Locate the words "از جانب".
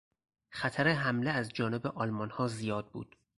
1.31-1.87